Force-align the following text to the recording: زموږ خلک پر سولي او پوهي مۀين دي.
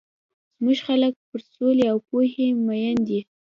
زموږ 0.57 0.79
خلک 0.87 1.13
پر 1.29 1.39
سولي 1.53 1.85
او 1.91 1.97
پوهي 2.07 2.47
مۀين 2.65 2.97
دي. 3.07 3.19